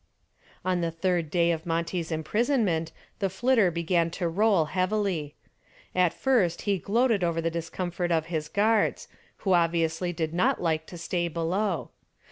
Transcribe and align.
On 0.65 0.81
the 0.81 0.89
third 0.89 1.29
day 1.29 1.51
of 1.51 1.67
Monty's 1.67 2.11
imprisonment 2.11 2.91
the 3.19 3.29
"Flitter" 3.29 3.69
began 3.69 4.09
to 4.17 4.27
roll 4.27 4.65
heavily. 4.65 5.35
At 5.93 6.11
first 6.11 6.63
he 6.63 6.79
gloated 6.79 7.23
over 7.23 7.39
the 7.39 7.51
discomfort 7.51 8.11
of 8.11 8.25
his 8.25 8.49
guards, 8.49 9.07
who 9.45 9.53
obviously 9.53 10.11
did 10.11 10.33
not 10.33 10.59
like 10.59 10.87
to 10.87 10.97
stay 10.97 11.27
below. 11.27 11.91